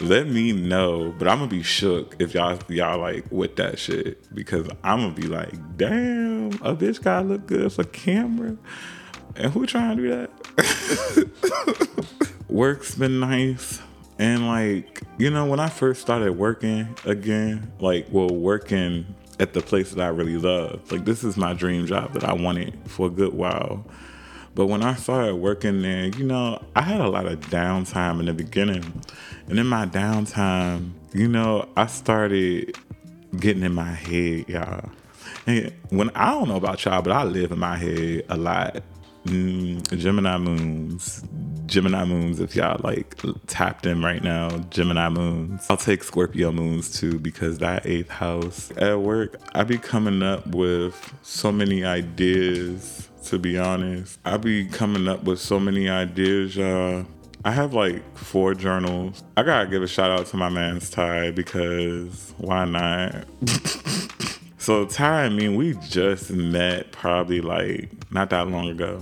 let 0.00 0.28
me 0.28 0.52
know. 0.52 1.12
But 1.18 1.26
I'm 1.26 1.38
gonna 1.38 1.50
be 1.50 1.64
shook 1.64 2.14
if 2.20 2.34
y'all 2.34 2.58
y'all 2.68 3.00
like 3.00 3.24
with 3.32 3.56
that 3.56 3.80
shit 3.80 4.32
because 4.34 4.68
I'm 4.84 5.00
gonna 5.00 5.14
be 5.14 5.26
like, 5.26 5.54
damn, 5.76 6.52
a 6.62 6.76
bitch 6.76 7.02
gotta 7.02 7.26
look 7.26 7.46
good 7.46 7.72
for 7.72 7.84
camera. 7.84 8.56
And 9.34 9.52
who 9.52 9.66
trying 9.66 9.96
to 9.96 10.02
do 10.02 10.08
that? 10.10 10.30
Work's 12.48 12.94
been 12.94 13.20
nice. 13.20 13.80
And 14.18 14.46
like, 14.46 15.02
you 15.18 15.30
know, 15.30 15.46
when 15.46 15.60
I 15.60 15.68
first 15.68 16.00
started 16.00 16.32
working 16.32 16.96
again, 17.04 17.70
like, 17.80 18.06
well, 18.10 18.30
working 18.30 19.14
at 19.38 19.52
the 19.52 19.60
place 19.60 19.90
that 19.90 20.02
I 20.02 20.08
really 20.08 20.38
love, 20.38 20.90
like, 20.90 21.04
this 21.04 21.22
is 21.22 21.36
my 21.36 21.52
dream 21.52 21.86
job 21.86 22.14
that 22.14 22.24
I 22.24 22.32
wanted 22.32 22.78
for 22.86 23.08
a 23.08 23.10
good 23.10 23.34
while. 23.34 23.84
But 24.54 24.66
when 24.66 24.82
I 24.82 24.94
started 24.94 25.34
working 25.34 25.82
there, 25.82 26.06
you 26.06 26.24
know, 26.24 26.62
I 26.74 26.80
had 26.80 27.02
a 27.02 27.08
lot 27.08 27.26
of 27.26 27.40
downtime 27.40 28.20
in 28.20 28.26
the 28.26 28.32
beginning. 28.32 29.02
And 29.48 29.58
in 29.58 29.66
my 29.66 29.84
downtime, 29.84 30.92
you 31.12 31.28
know, 31.28 31.68
I 31.76 31.86
started 31.86 32.74
getting 33.38 33.62
in 33.62 33.74
my 33.74 33.92
head, 33.92 34.48
y'all. 34.48 34.90
And 35.46 35.74
when 35.90 36.10
I 36.14 36.30
don't 36.30 36.48
know 36.48 36.56
about 36.56 36.82
y'all, 36.84 37.02
but 37.02 37.12
I 37.12 37.24
live 37.24 37.52
in 37.52 37.58
my 37.58 37.76
head 37.76 38.24
a 38.30 38.36
lot. 38.38 38.82
Mm, 39.26 39.98
Gemini 39.98 40.38
moons, 40.38 41.22
Gemini 41.66 42.04
moons. 42.04 42.40
If 42.40 42.56
y'all 42.56 42.80
like 42.82 43.16
tapped 43.46 43.86
in 43.86 44.02
right 44.02 44.22
now, 44.22 44.48
Gemini 44.70 45.08
moons. 45.08 45.66
I'll 45.68 45.76
take 45.76 46.04
Scorpio 46.04 46.52
moons 46.52 46.98
too 46.98 47.18
because 47.18 47.58
that 47.58 47.86
eighth 47.86 48.08
house 48.08 48.70
at 48.76 49.00
work, 49.00 49.40
I 49.54 49.64
be 49.64 49.78
coming 49.78 50.22
up 50.22 50.46
with 50.48 51.14
so 51.22 51.52
many 51.52 51.84
ideas. 51.84 53.08
To 53.26 53.40
be 53.40 53.58
honest, 53.58 54.20
I 54.24 54.36
be 54.36 54.66
coming 54.66 55.08
up 55.08 55.24
with 55.24 55.40
so 55.40 55.58
many 55.58 55.88
ideas, 55.88 56.54
y'all. 56.54 57.04
I 57.44 57.50
have 57.50 57.74
like 57.74 58.16
four 58.16 58.54
journals. 58.54 59.24
I 59.36 59.42
gotta 59.42 59.68
give 59.68 59.82
a 59.82 59.88
shout 59.88 60.12
out 60.12 60.26
to 60.26 60.36
my 60.36 60.48
man's 60.48 60.90
Ty 60.90 61.32
because 61.32 62.34
why 62.38 62.64
not? 62.64 63.24
so 64.58 64.84
Ty 64.86 65.24
I 65.24 65.28
mean, 65.28 65.56
we 65.56 65.74
just 65.88 66.30
met 66.30 66.92
probably 66.92 67.40
like 67.40 67.90
not 68.12 68.30
that 68.30 68.48
long 68.48 68.68
ago. 68.68 69.00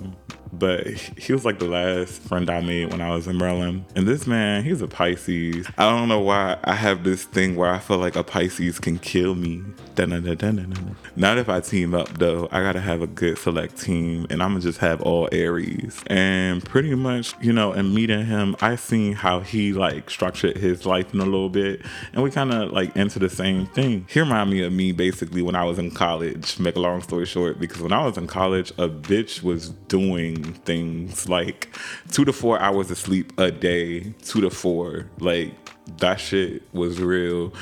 But 0.58 0.86
he 0.86 1.32
was 1.32 1.44
like 1.44 1.58
the 1.58 1.68
last 1.68 2.22
friend 2.22 2.48
I 2.48 2.60
made 2.60 2.90
when 2.90 3.00
I 3.00 3.10
was 3.10 3.26
in 3.26 3.38
Maryland. 3.38 3.84
And 3.96 4.06
this 4.06 4.26
man, 4.26 4.64
he's 4.64 4.82
a 4.82 4.88
Pisces. 4.88 5.66
I 5.78 5.90
don't 5.90 6.08
know 6.08 6.20
why 6.20 6.58
I 6.64 6.74
have 6.74 7.04
this 7.04 7.24
thing 7.24 7.56
where 7.56 7.70
I 7.70 7.78
feel 7.78 7.98
like 7.98 8.16
a 8.16 8.24
Pisces 8.24 8.78
can 8.78 8.98
kill 8.98 9.34
me. 9.34 9.62
Dun-dun-dun-dun-dun-dun. 9.94 10.96
Not 11.16 11.38
if 11.38 11.48
I 11.48 11.60
team 11.60 11.94
up 11.94 12.18
though. 12.18 12.48
I 12.50 12.60
gotta 12.60 12.80
have 12.80 13.00
a 13.00 13.06
good 13.06 13.38
select 13.38 13.80
team 13.80 14.26
and 14.30 14.42
I'm 14.42 14.50
gonna 14.50 14.60
just 14.60 14.78
have 14.78 15.00
all 15.02 15.28
Aries. 15.32 16.02
And 16.08 16.64
pretty 16.64 16.94
much, 16.94 17.34
you 17.40 17.52
know, 17.52 17.72
in 17.72 17.94
meeting 17.94 18.26
him, 18.26 18.56
I 18.60 18.76
seen 18.76 19.12
how 19.12 19.40
he 19.40 19.72
like 19.72 20.10
structured 20.10 20.56
his 20.56 20.84
life 20.84 21.14
in 21.14 21.20
a 21.20 21.24
little 21.24 21.48
bit. 21.48 21.82
And 22.12 22.22
we 22.22 22.30
kind 22.30 22.52
of 22.52 22.72
like 22.72 22.96
into 22.96 23.18
the 23.18 23.30
same 23.30 23.66
thing. 23.66 24.06
He 24.08 24.20
remind 24.20 24.50
me 24.50 24.62
of 24.62 24.72
me 24.72 24.92
basically 24.92 25.42
when 25.42 25.54
I 25.54 25.64
was 25.64 25.78
in 25.78 25.90
college, 25.90 26.58
make 26.58 26.76
a 26.76 26.80
long 26.80 27.02
story 27.02 27.26
short, 27.26 27.60
because 27.60 27.80
when 27.80 27.92
I 27.92 28.04
was 28.04 28.18
in 28.18 28.26
college, 28.26 28.70
a 28.72 28.88
bitch 28.88 29.42
was 29.42 29.70
doing 29.88 30.43
things 30.52 31.28
like 31.28 31.74
two 32.10 32.24
to 32.24 32.32
four 32.32 32.58
hours 32.60 32.90
of 32.90 32.98
sleep 32.98 33.32
a 33.38 33.50
day, 33.50 34.14
two 34.22 34.40
to 34.40 34.50
four. 34.50 35.06
Like 35.18 35.54
that 35.98 36.20
shit 36.20 36.62
was 36.72 37.00
real. 37.00 37.52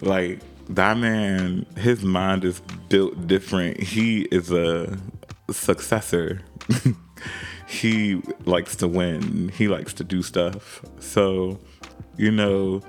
Like 0.00 0.40
that 0.70 0.96
man, 0.96 1.66
his 1.76 2.02
mind 2.02 2.44
is 2.44 2.60
built 2.88 3.26
different. 3.26 3.80
He 3.80 4.22
is 4.22 4.50
a 4.50 4.98
successor. 5.50 6.40
he 7.66 8.22
likes 8.44 8.76
to 8.76 8.88
win. 8.88 9.50
He 9.50 9.68
likes 9.68 9.92
to 9.94 10.04
do 10.04 10.22
stuff. 10.22 10.82
So, 11.00 11.58
you 12.16 12.30
know, 12.30 12.82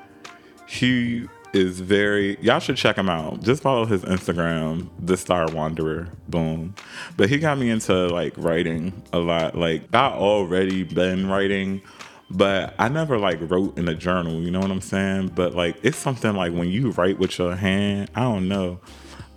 he 0.67 1.27
is 1.55 1.79
very 1.79 2.37
y'all 2.41 2.59
should 2.59 2.75
check 2.75 2.97
him 2.97 3.09
out. 3.09 3.41
Just 3.41 3.63
follow 3.63 3.85
his 3.85 4.03
instagram 4.03 4.89
the 4.99 5.15
star 5.15 5.47
wanderer. 5.51 6.09
Boom. 6.27 6.75
But 7.15 7.29
he 7.29 7.37
got 7.37 7.57
me 7.57 7.69
into 7.69 8.07
like 8.07 8.33
writing 8.37 9.01
a 9.13 9.19
lot. 9.19 9.57
Like 9.57 9.93
i 9.93 10.11
already 10.11 10.83
been 10.83 11.27
writing 11.27 11.81
but 12.29 12.73
i 12.79 12.89
never 12.89 13.19
like 13.19 13.37
wrote 13.51 13.77
in 13.77 13.87
a 13.87 13.93
journal 13.93 14.41
you 14.41 14.49
know 14.51 14.59
what 14.59 14.71
i'm 14.71 14.81
saying? 14.81 15.29
But 15.29 15.53
like 15.55 15.77
it's 15.83 15.97
something 15.97 16.35
like 16.35 16.51
when 16.51 16.69
you 16.69 16.91
write 16.91 17.19
with 17.19 17.37
your 17.37 17.55
hand 17.55 18.11
i 18.15 18.21
don't 18.21 18.47
know. 18.47 18.79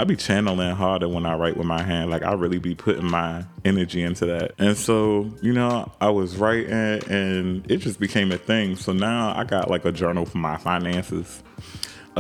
I 0.01 0.05
be 0.05 0.15
channeling 0.15 0.77
harder 0.77 1.09
when 1.09 1.27
I 1.27 1.35
write 1.35 1.57
with 1.57 1.67
my 1.67 1.83
hand. 1.83 2.09
Like 2.09 2.23
I 2.23 2.33
really 2.35 2.61
be 2.61 2.73
putting 2.73 3.11
my 3.11 3.45
energy 3.65 4.01
into 4.01 4.27
that. 4.27 4.53
And 4.57 4.77
so, 4.77 5.29
you 5.43 5.53
know, 5.53 5.91
I 6.01 6.11
was 6.11 6.37
writing 6.37 6.71
and 6.73 7.69
it 7.69 7.79
just 7.79 7.99
became 7.99 8.31
a 8.31 8.39
thing. 8.39 8.77
So 8.77 8.93
now 8.93 9.37
I 9.37 9.43
got 9.43 9.69
like 9.69 9.85
a 9.85 9.91
journal 9.91 10.25
for 10.25 10.39
my 10.39 10.57
finances 10.57 11.43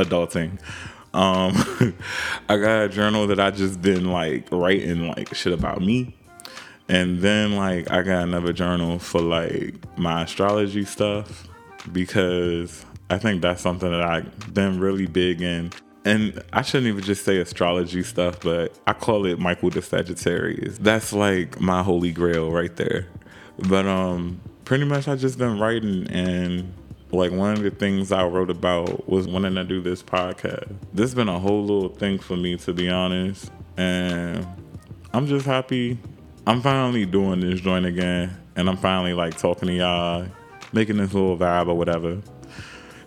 adulting. 0.04 0.58
Um, 1.14 1.52
I 2.48 2.56
got 2.56 2.84
a 2.84 2.88
journal 2.88 3.26
that 3.28 3.40
I 3.40 3.50
just 3.50 3.80
been 3.82 4.12
like 4.12 4.50
writing 4.50 5.08
like 5.08 5.34
shit 5.34 5.52
about 5.52 5.80
me. 5.80 6.14
And 6.88 7.20
then 7.20 7.56
like 7.56 7.90
I 7.90 8.02
got 8.02 8.22
another 8.22 8.52
journal 8.52 8.98
for 8.98 9.20
like 9.20 9.74
my 9.98 10.22
astrology 10.22 10.84
stuff 10.84 11.46
because 11.92 12.84
I 13.10 13.18
think 13.18 13.42
that's 13.42 13.62
something 13.62 13.90
that 13.90 14.02
I've 14.02 14.54
been 14.54 14.80
really 14.80 15.06
big 15.06 15.42
in. 15.42 15.72
And 16.04 16.42
I 16.52 16.62
shouldn't 16.62 16.86
even 16.86 17.04
just 17.04 17.24
say 17.24 17.38
astrology 17.38 18.02
stuff, 18.02 18.40
but 18.40 18.78
I 18.86 18.94
call 18.94 19.26
it 19.26 19.38
Michael 19.38 19.68
the 19.70 19.82
Sagittarius. 19.82 20.78
That's 20.78 21.12
like 21.12 21.60
my 21.60 21.82
holy 21.82 22.12
grail 22.12 22.50
right 22.50 22.74
there. 22.76 23.06
But 23.68 23.86
um 23.86 24.40
pretty 24.64 24.84
much 24.84 25.08
I 25.08 25.16
just 25.16 25.38
been 25.38 25.58
writing 25.58 26.06
and 26.08 26.72
like 27.10 27.32
one 27.32 27.52
of 27.52 27.62
the 27.62 27.70
things 27.70 28.12
I 28.12 28.24
wrote 28.24 28.50
about 28.50 29.08
was 29.08 29.26
wanting 29.26 29.54
to 29.54 29.64
do 29.64 29.80
this 29.80 30.02
podcast. 30.02 30.74
This 30.92 31.04
has 31.04 31.14
been 31.14 31.28
a 31.28 31.38
whole 31.38 31.62
little 31.62 31.88
thing 31.88 32.18
for 32.18 32.36
me 32.36 32.56
to 32.58 32.72
be 32.72 32.88
honest. 32.88 33.50
And 33.76 34.46
I'm 35.12 35.26
just 35.26 35.46
happy 35.46 35.98
I'm 36.48 36.62
finally 36.62 37.04
doing 37.04 37.40
this 37.40 37.60
joint 37.60 37.84
again. 37.84 38.34
And 38.56 38.70
I'm 38.70 38.78
finally 38.78 39.12
like 39.12 39.36
talking 39.36 39.68
to 39.68 39.74
y'all, 39.74 40.26
making 40.72 40.96
this 40.96 41.12
little 41.12 41.36
vibe 41.36 41.68
or 41.68 41.74
whatever. 41.74 42.22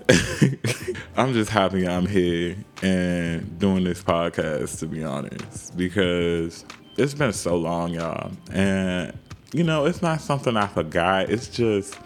I'm 1.17 1.33
just 1.33 1.49
happy 1.49 1.87
I'm 1.87 2.05
here 2.05 2.55
and 2.83 3.57
doing 3.57 3.83
this 3.83 4.03
podcast 4.03 4.77
to 4.79 4.85
be 4.85 5.03
honest. 5.03 5.75
Because 5.75 6.65
it's 6.97 7.15
been 7.15 7.33
so 7.33 7.57
long, 7.57 7.95
y'all. 7.95 8.31
And 8.51 9.17
you 9.53 9.63
know, 9.63 9.85
it's 9.85 10.03
not 10.03 10.21
something 10.21 10.55
I 10.55 10.67
forgot. 10.67 11.31
It's 11.31 11.47
just 11.47 11.97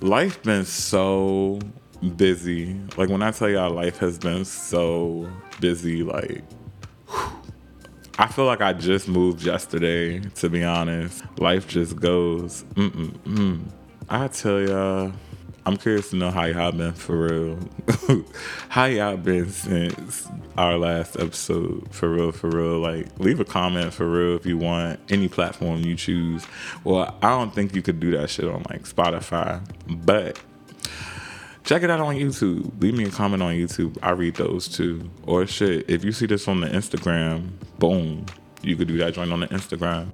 life 0.00 0.42
been 0.42 0.64
so 0.64 1.58
busy. 2.16 2.78
Like 2.96 3.08
when 3.08 3.22
I 3.22 3.30
tell 3.30 3.48
y'all 3.48 3.70
life 3.70 3.98
has 3.98 4.18
been 4.18 4.44
so 4.44 5.28
busy, 5.60 6.02
like 6.02 6.42
I 8.18 8.26
feel 8.26 8.46
like 8.46 8.60
I 8.60 8.72
just 8.72 9.08
moved 9.08 9.42
yesterday, 9.42 10.20
to 10.20 10.48
be 10.48 10.64
honest. 10.64 11.22
Life 11.38 11.68
just 11.68 11.96
goes. 11.96 12.64
Mm-mm-mm. 12.74 13.60
I 14.08 14.28
tell 14.28 14.60
y'all, 14.60 15.12
I'm 15.68 15.76
curious 15.76 16.08
to 16.10 16.16
know 16.16 16.30
how 16.30 16.46
y'all 16.46 16.72
been 16.72 16.94
for 16.94 17.28
real. 17.28 17.58
how 18.70 18.86
y'all 18.86 19.18
been 19.18 19.50
since 19.50 20.26
our 20.56 20.78
last 20.78 21.16
episode, 21.16 21.86
for 21.90 22.08
real, 22.08 22.32
for 22.32 22.48
real. 22.48 22.78
Like, 22.78 23.06
leave 23.18 23.38
a 23.38 23.44
comment 23.44 23.92
for 23.92 24.08
real 24.08 24.34
if 24.34 24.46
you 24.46 24.56
want, 24.56 24.98
any 25.10 25.28
platform 25.28 25.82
you 25.82 25.94
choose. 25.94 26.46
Well, 26.84 27.14
I 27.20 27.28
don't 27.28 27.54
think 27.54 27.74
you 27.74 27.82
could 27.82 28.00
do 28.00 28.16
that 28.16 28.30
shit 28.30 28.46
on 28.46 28.64
like 28.70 28.84
Spotify, 28.84 29.62
but 29.86 30.40
check 31.64 31.82
it 31.82 31.90
out 31.90 32.00
on 32.00 32.14
YouTube. 32.14 32.80
Leave 32.80 32.94
me 32.94 33.04
a 33.04 33.10
comment 33.10 33.42
on 33.42 33.52
YouTube. 33.52 33.98
I 34.02 34.12
read 34.12 34.36
those 34.36 34.68
too. 34.68 35.10
Or 35.24 35.46
shit, 35.46 35.90
if 35.90 36.02
you 36.02 36.12
see 36.12 36.24
this 36.24 36.48
on 36.48 36.60
the 36.60 36.68
Instagram, 36.68 37.50
boom, 37.78 38.24
you 38.62 38.74
could 38.74 38.88
do 38.88 38.96
that 38.96 39.12
joint 39.12 39.30
on 39.30 39.40
the 39.40 39.48
Instagram. 39.48 40.12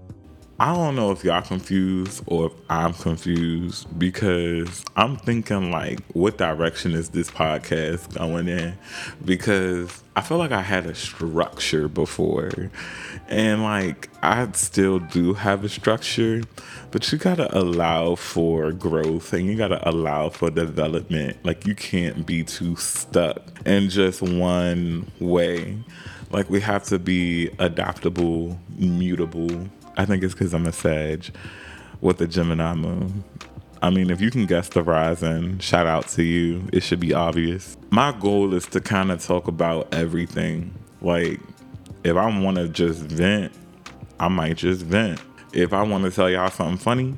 I 0.61 0.73
don't 0.73 0.95
know 0.95 1.11
if 1.11 1.25
y'all 1.25 1.43
confused 1.43 2.23
or 2.27 2.47
if 2.47 2.53
I'm 2.71 2.93
confused 2.93 3.99
because 3.99 4.85
I'm 4.95 5.17
thinking 5.17 5.73
like, 5.73 5.99
what 6.13 6.39
direction 6.39 6.93
is 6.93 7.09
this 7.09 7.29
podcast 7.29 8.15
going 8.17 8.47
in? 8.47 8.79
Because 9.25 10.05
I 10.15 10.21
feel 10.21 10.39
like 10.39 10.53
I 10.53 10.61
had 10.61 10.87
a 10.87 10.95
structure 10.95 11.89
before, 11.89 12.71
and 13.27 13.65
like 13.65 14.09
I 14.23 14.49
still 14.53 15.01
do 15.01 15.35
have 15.35 15.65
a 15.65 15.69
structure, 15.69 16.43
but 16.93 17.11
you 17.11 17.19
gotta 17.19 17.53
allow 17.59 18.15
for 18.15 18.71
growth 18.71 19.33
and 19.33 19.47
you 19.47 19.57
gotta 19.57 19.87
allow 19.89 20.29
for 20.29 20.51
development. 20.51 21.37
Like 21.45 21.67
you 21.67 21.75
can't 21.75 22.25
be 22.25 22.45
too 22.45 22.77
stuck 22.77 23.43
in 23.67 23.91
just 23.91 24.23
one 24.23 25.11
way. 25.19 25.79
Like 26.31 26.49
we 26.49 26.61
have 26.61 26.85
to 26.85 27.01
be 27.01 27.51
adaptable, 27.59 28.61
mutable 28.79 29.69
I 29.97 30.05
think 30.05 30.23
it's 30.23 30.35
because 30.35 30.55
I'm 30.55 30.67
a 30.67 30.73
Sag 30.73 31.27
with 32.01 32.19
the 32.19 32.27
Gemini 32.27 32.75
moon. 32.75 33.25
I 33.83 33.91
mean, 33.91 34.11
if 34.11 34.21
you 34.21 34.31
can 34.31 34.47
guess 34.47 34.69
the 34.71 34.83
rising, 34.83 35.59
shout 35.59 35.87
out 35.87 36.09
to 36.09 36.23
you. 36.23 36.67
It 36.73 36.83
should 36.83 37.01
be 37.01 37.13
obvious. 37.13 37.77
My 37.91 38.13
goal 38.13 38.55
is 38.55 38.67
to 38.69 38.81
kind 38.81 39.13
of 39.13 39.23
talk 39.23 39.47
about 39.47 39.93
everything. 39.93 40.75
Like, 41.03 41.39
if 42.03 42.17
I 42.17 42.41
want 42.41 42.57
to 42.57 42.69
just 42.69 43.01
vent, 43.01 43.53
I 44.19 44.29
might 44.29 44.57
just 44.57 44.83
vent. 44.83 45.21
If 45.53 45.73
I 45.73 45.83
want 45.83 46.05
to 46.05 46.11
tell 46.11 46.31
y'all 46.31 46.51
something 46.51 46.79
funny, 46.79 47.15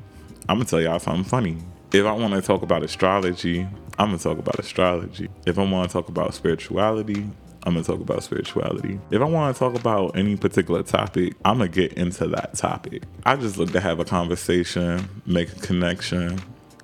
I'm 0.49 0.57
gonna 0.57 0.65
tell 0.65 0.81
y'all 0.81 0.99
something 0.99 1.23
funny. 1.23 1.57
If 1.91 2.05
I 2.05 2.11
want 2.11 2.33
to 2.33 2.41
talk 2.41 2.61
about 2.61 2.83
astrology, 2.83 3.67
I'm 3.97 4.09
gonna 4.09 4.17
talk 4.17 4.37
about 4.37 4.59
astrology. 4.59 5.29
If 5.45 5.57
I 5.57 5.63
want 5.63 5.89
to 5.89 5.93
talk 5.93 6.09
about 6.09 6.33
spirituality, 6.33 7.29
I'm 7.67 7.73
gonna 7.73 7.83
talk 7.83 7.99
about 7.99 8.23
spirituality. 8.23 8.97
If 9.11 9.21
I 9.21 9.25
want 9.25 9.53
to 9.53 9.59
talk 9.59 9.75
about 9.75 10.15
any 10.15 10.37
particular 10.37 10.83
topic, 10.83 11.33
I'm 11.43 11.57
gonna 11.57 11.69
get 11.69 11.91
into 11.93 12.25
that 12.29 12.53
topic. 12.53 13.03
I 13.25 13.35
just 13.35 13.57
look 13.57 13.73
to 13.73 13.81
have 13.81 13.99
a 13.99 14.05
conversation, 14.05 15.05
make 15.25 15.51
a 15.51 15.59
connection, 15.59 16.39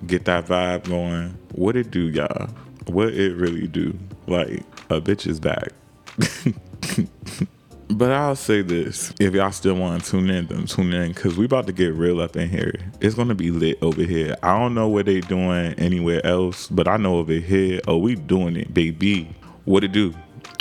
get 0.06 0.26
that 0.26 0.44
vibe 0.44 0.86
going. 0.86 1.38
What 1.52 1.74
it 1.76 1.90
do, 1.90 2.10
y'all? 2.10 2.48
What 2.86 3.14
it 3.14 3.34
really 3.34 3.66
do? 3.66 3.98
Like 4.26 4.62
a 4.90 5.00
bitch 5.00 5.26
is 5.26 5.40
back. 5.40 5.70
But 7.90 8.10
I'll 8.12 8.34
say 8.34 8.62
this: 8.62 9.12
if 9.20 9.34
y'all 9.34 9.52
still 9.52 9.74
want 9.74 10.02
to 10.02 10.10
tune 10.10 10.28
in, 10.28 10.46
then 10.46 10.66
tune 10.66 10.92
in 10.92 11.12
because 11.12 11.36
we 11.36 11.44
about 11.44 11.66
to 11.66 11.72
get 11.72 11.94
real 11.94 12.20
up 12.20 12.34
in 12.34 12.48
here. 12.48 12.74
It's 13.00 13.14
gonna 13.14 13.34
be 13.34 13.50
lit 13.50 13.78
over 13.82 14.02
here. 14.02 14.34
I 14.42 14.58
don't 14.58 14.74
know 14.74 14.88
what 14.88 15.06
they 15.06 15.20
doing 15.20 15.74
anywhere 15.74 16.24
else, 16.26 16.66
but 16.68 16.88
I 16.88 16.96
know 16.96 17.18
over 17.18 17.34
here, 17.34 17.80
oh, 17.86 17.98
we 17.98 18.16
doing 18.16 18.56
it, 18.56 18.74
baby. 18.74 19.34
What 19.64 19.84
it 19.84 19.92
do? 19.92 20.14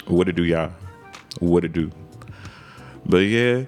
What 0.07 0.27
it 0.27 0.35
do, 0.35 0.43
y'all? 0.43 0.71
What 1.39 1.63
it 1.63 1.71
do? 1.71 1.89
But 3.05 3.19
yeah, 3.19 3.65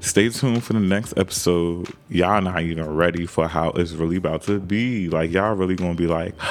stay 0.00 0.28
tuned 0.30 0.64
for 0.64 0.72
the 0.72 0.80
next 0.80 1.14
episode. 1.16 1.88
Y'all 2.08 2.40
not 2.40 2.62
even 2.62 2.88
ready 2.94 3.26
for 3.26 3.48
how 3.48 3.70
it's 3.70 3.92
really 3.92 4.16
about 4.16 4.42
to 4.42 4.60
be. 4.60 5.08
Like 5.08 5.30
y'all 5.30 5.54
really 5.54 5.76
gonna 5.76 5.94
be 5.94 6.06
like. 6.06 6.34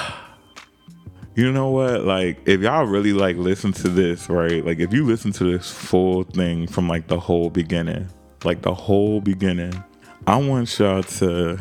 You 1.34 1.50
know 1.50 1.70
what? 1.70 2.04
Like, 2.04 2.42
if 2.46 2.60
y'all 2.60 2.84
really 2.84 3.14
like 3.14 3.38
listen 3.38 3.72
to 3.72 3.88
this, 3.88 4.30
right? 4.30 4.66
Like, 4.66 4.80
if 4.80 4.92
you 4.92 5.06
listen 5.06 5.32
to 5.32 5.50
this 5.50 5.72
full 5.72 6.24
thing 6.24 6.68
from 6.68 6.90
like 6.90 7.08
the 7.08 7.18
whole 7.18 7.50
beginning, 7.50 8.10
like 8.44 8.64
the 8.64 8.74
whole 8.74 9.22
beginning, 9.22 9.82
I 10.28 10.36
want 10.36 10.78
y'all 10.78 11.02
to, 11.02 11.58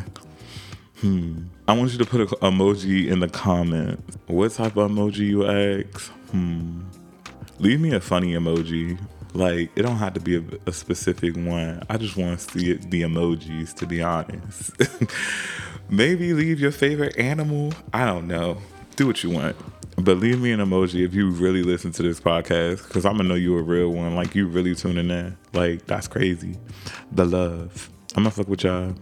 hmm, 1.01 1.45
I 1.69 1.75
want 1.75 1.93
you 1.93 1.99
to 1.99 2.05
put 2.05 2.21
an 2.21 2.27
emoji 2.27 3.07
in 3.07 3.21
the 3.21 3.29
comments. 3.29 4.19
What 4.27 4.51
type 4.51 4.77
of 4.77 4.91
emoji 4.91 5.19
you 5.19 5.47
ask? 5.47 6.11
Hmm. 6.33 6.81
Leave 7.61 7.81
me 7.81 7.95
a 7.95 8.01
funny 8.01 8.33
emoji. 8.33 8.99
Like, 9.33 9.71
it 9.77 9.83
don't 9.83 9.97
have 9.97 10.15
to 10.15 10.21
be 10.21 10.37
a, 10.37 10.43
a 10.67 10.73
specific 10.73 11.37
one. 11.37 11.85
I 11.89 11.97
just 11.97 12.17
want 12.17 12.41
to 12.41 12.51
see 12.51 12.73
it, 12.73 12.91
the 12.91 13.03
emojis, 13.03 13.73
to 13.77 13.87
be 13.87 14.03
honest. 14.03 14.73
Maybe 15.89 16.35
leave 16.35 16.59
your 16.59 16.73
favorite 16.73 17.17
animal. 17.17 17.73
I 17.93 18.05
don't 18.05 18.27
know 18.27 18.59
do 19.01 19.07
what 19.07 19.25
you 19.25 19.31
want. 19.31 19.57
But 19.97 20.19
leave 20.19 20.41
me 20.41 20.53
an 20.53 20.61
emoji 20.61 21.05
if 21.05 21.15
you 21.15 21.31
really 21.31 21.63
listen 21.63 21.91
to 21.93 22.03
this 22.03 22.21
podcast, 22.21 22.87
because 22.87 23.07
I'm 23.07 23.17
gonna 23.17 23.31
know 23.31 23.35
you 23.35 23.57
a 23.57 23.63
real 23.63 23.89
one. 23.89 24.15
Like 24.15 24.35
you 24.35 24.47
really 24.47 24.75
tuning 24.75 25.11
in. 25.11 25.37
Like 25.55 25.87
that's 25.87 26.07
crazy. 26.07 26.57
The 27.13 27.25
love. 27.25 27.91
I'm 28.15 28.25
gonna 28.25 28.31
fuck 28.31 28.49
with 28.49 28.65
y'all. 28.65 28.95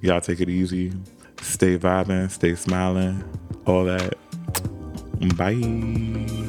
Y'all 0.00 0.20
take 0.22 0.40
it 0.40 0.48
easy. 0.48 0.92
Stay 1.42 1.78
vibing. 1.78 2.30
Stay 2.30 2.54
smiling. 2.54 3.22
All 3.66 3.84
that. 3.84 4.14
Bye. 5.36 6.41